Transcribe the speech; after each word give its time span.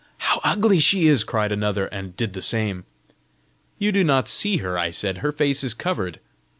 "How 0.17 0.41
ugly 0.43 0.79
she 0.79 1.05
is!" 1.07 1.23
cried 1.23 1.51
another, 1.51 1.85
and 1.85 2.17
did 2.17 2.33
the 2.33 2.41
same. 2.41 2.85
"You 3.77 3.91
do 3.91 4.03
not 4.03 4.27
see 4.27 4.57
her," 4.57 4.75
I 4.75 4.89
said; 4.89 5.19
"her 5.19 5.31
face 5.31 5.63
is 5.63 5.75
covered!" 5.75 6.19